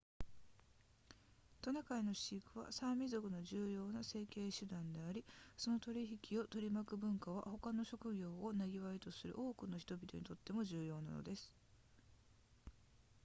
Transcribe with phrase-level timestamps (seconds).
[1.61, 5.23] トナカイの飼育はサーミ族の重要な生計手段であり
[5.55, 11.53] その取引を取り巻く文化は他の職業を生業とする多くの人々にとっても重要なものです